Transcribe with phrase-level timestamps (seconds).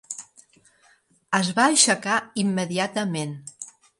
[1.41, 2.17] Es va aixecar
[2.47, 3.39] immediatament.